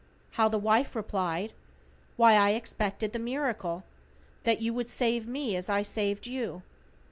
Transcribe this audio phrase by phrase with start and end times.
[0.31, 1.53] How the wife replied:
[2.17, 3.83] "Why, I expected the miracle.
[4.45, 6.63] That you would save me as I saved you.